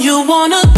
you 0.00 0.24
wanna 0.28 0.77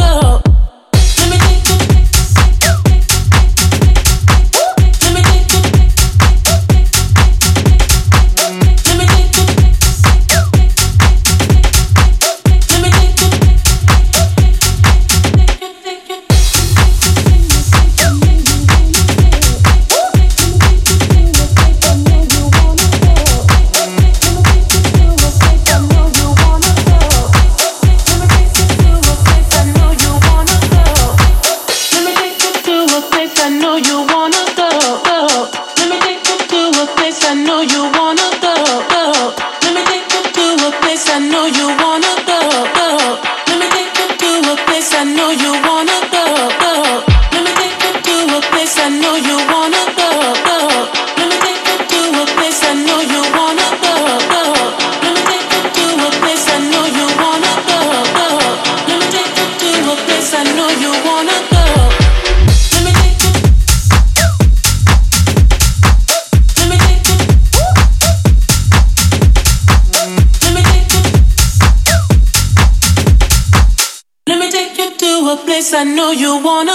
you 76.31 76.39
wanna 76.45 76.70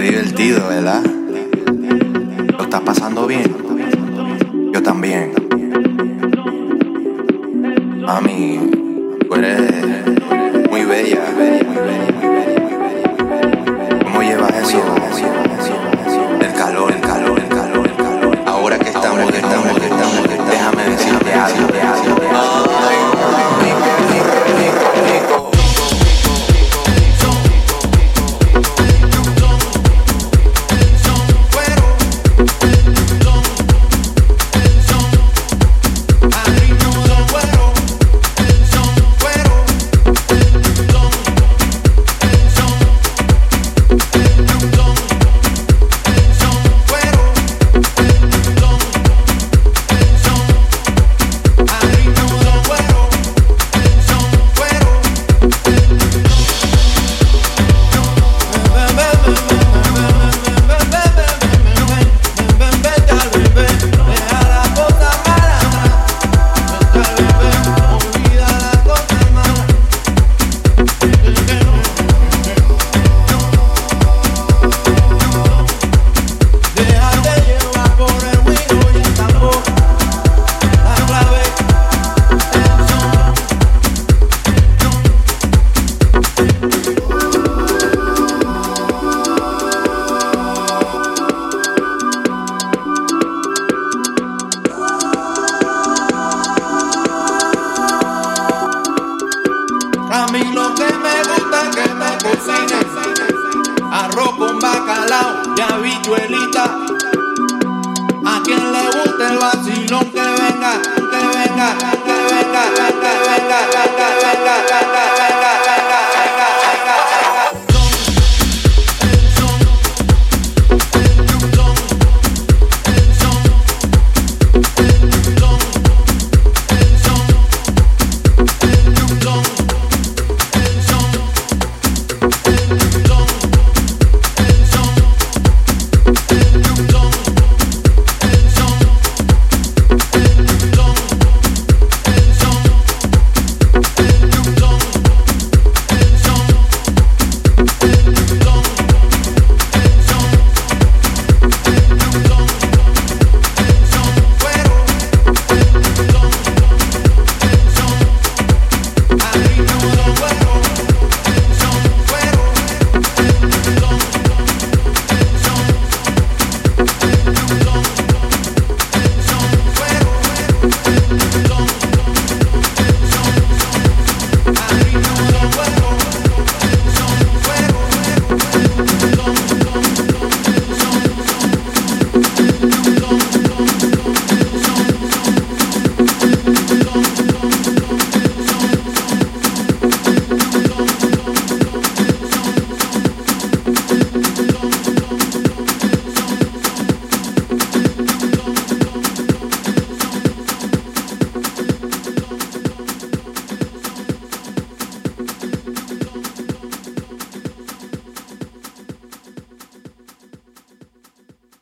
divertido, 0.00 0.68
¿verdad? 0.68 1.02
¿Lo 2.56 2.62
estás 2.64 2.80
pasando 2.80 3.26
bien? 3.26 3.59